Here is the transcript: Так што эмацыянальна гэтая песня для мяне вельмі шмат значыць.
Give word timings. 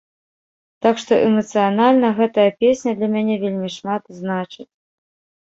Так 0.85 0.95
што 1.03 1.11
эмацыянальна 1.25 2.09
гэтая 2.21 2.47
песня 2.65 2.91
для 3.01 3.11
мяне 3.15 3.35
вельмі 3.45 3.69
шмат 3.77 4.03
значыць. 4.23 4.69